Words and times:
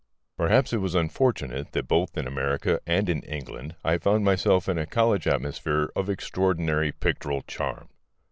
Perhaps 0.35 0.73
it 0.73 0.77
was 0.79 0.95
unfortunate 0.95 1.73
that 1.73 1.87
both 1.87 2.17
in 2.17 2.25
America 2.25 2.79
and 2.87 3.07
in 3.07 3.21
England 3.21 3.75
I 3.83 3.99
found 3.99 4.25
myself 4.25 4.67
in 4.67 4.79
a 4.79 4.87
college 4.87 5.27
atmosphere 5.27 5.91
of 5.95 6.09
extraordinary 6.09 6.91
pictorial 6.91 7.43
charm. 7.43 7.87